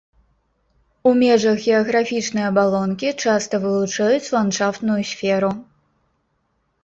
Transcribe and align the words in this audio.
У 1.09 1.11
межах 1.23 1.57
геаграфічнай 1.65 2.45
абалонкі 2.51 3.11
часта 3.27 3.55
вылучаюць 3.65 4.31
ландшафтную 4.37 4.99
сферу. 5.11 5.51